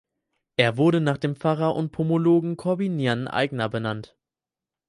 [0.55, 4.17] Er wurde nach dem Pfarrer und Pomologen Korbinian Aigner benannt.